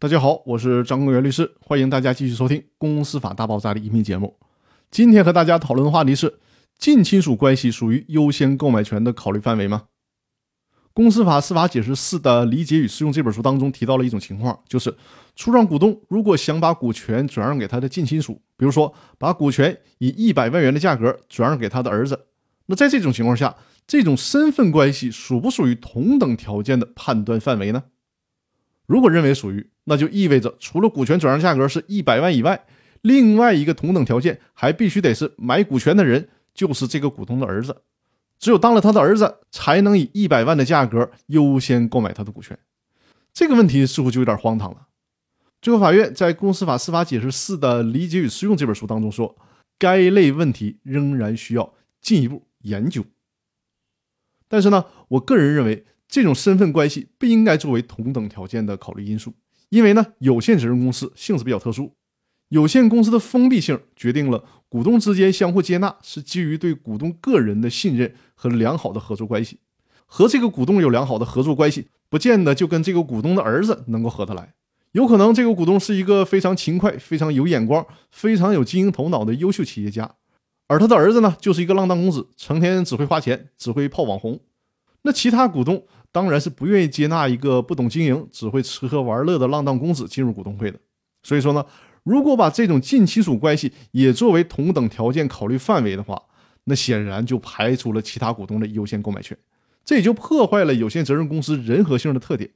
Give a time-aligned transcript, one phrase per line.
[0.00, 4.34] 大家好，我是张公元律师，欢迎大家继续收听《公司法大爆炸》的音频节目。
[4.90, 6.38] 今天和大家讨论的话题是：
[6.78, 9.82] 近亲属关系属于优先购买权的考虑范围吗？
[10.94, 14.96] 《公司法司法解释四》的理解与适用这本书当中提到了一种情况，就是
[15.36, 22.24] 出让股东如果想把股权转让给他的近亲属，比如说把股权以一百万元的价格转让给他的儿子，
[22.64, 23.54] 那在这种情况下，
[23.86, 27.82] 这种身份关系属不属于同等条件的判断范围呢？
[28.86, 32.64] 如果认为属于，那就意味着除了股权转让价格是一百万以外，
[33.02, 37.82] 另外一个同等条件还必须得是买股权的人就是这个股东的儿子，
[38.38, 42.56] 只有当了他的儿子，才能以一百万的价格优先购买他的股权。
[43.32, 44.86] 这个问题似乎就有点荒唐了。
[45.60, 49.36] 最高法院在《公司法司法解释四的理解与适用》这本书当中说，
[49.76, 53.04] 该类问题仍然需要进一步研究。
[54.46, 55.84] 但是呢，我个人认为。
[56.12, 59.32] 这种身份关系不应该作为同等条件的考虑因素，
[59.70, 61.92] 因为呢，有限责任公司性质比较特殊，
[62.48, 69.60] 有限公司的封闭性决定了股东之间相互接纳是基于对股东个人的信任和良好的合作关系。
[70.06, 74.54] 和这个股东有良好的合作关系，不见得就跟这个股东的儿子能够合得来。
[74.90, 80.16] 有可能这个股东是一个非常勤快、非常有眼光、非常有经营头脑的优秀企业家，
[80.66, 84.40] 而他的儿子呢，就是一个浪荡公子，成天只会花钱，只会泡网红。
[85.02, 85.86] 那其他股东。
[86.12, 90.78] 当然是不愿意接纳一个不懂经营、只会吃喝玩乐的浪荡公子进入股东会的。
[91.22, 91.64] 所以说呢，
[92.02, 96.20] 如果把这种近亲属关系也作为同等条件考虑范围的话，
[96.64, 99.36] 那显然就排除了其他股东的优先购买权，
[99.84, 102.50] 这也就破坏了有限责任公司人和性的特点。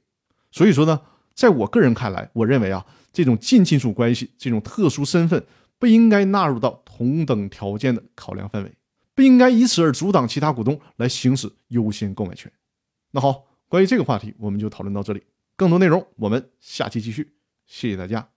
[0.51, 1.01] 所以说呢，
[1.33, 5.43] 在我个人看来，我认为啊，这种近亲属关系这种特殊身份
[5.79, 8.71] 不应该纳入到同等条件的考量范围，
[9.13, 12.51] 不应该以此而阻挡其他股东来行使优先购买权。
[13.15, 15.23] 那好，关于这个话题，我们就讨论到这里。
[15.55, 17.37] 更多内容，我们下期继续。
[17.65, 18.34] 谢谢大家。